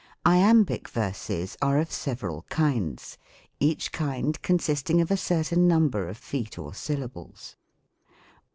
Iambic 0.25 0.89
verses 0.89 1.55
are 1.61 1.77
of 1.77 1.91
several 1.91 2.41
kinds, 2.49 3.19
each 3.59 3.91
kind 3.91 4.41
con 4.41 4.57
sisting 4.57 4.99
of 4.99 5.11
a 5.11 5.15
certain 5.15 5.67
number 5.67 6.07
of 6.09 6.17
feet 6.17 6.57
or 6.57 6.73
syllables. 6.73 7.55